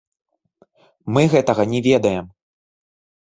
[1.17, 2.25] Мы гэтага не ведаем.